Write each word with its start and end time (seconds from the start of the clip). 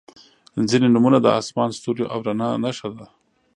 •ځینې 0.69 0.87
نومونه 0.93 1.17
د 1.21 1.27
آسمان، 1.39 1.69
ستوریو 1.77 2.11
او 2.13 2.19
رڼا 2.27 2.49
نښه 2.63 2.89
ده. 2.97 3.05